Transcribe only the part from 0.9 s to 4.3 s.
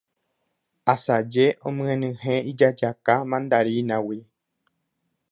asaje omyenyhẽ ijajaka mandarínagui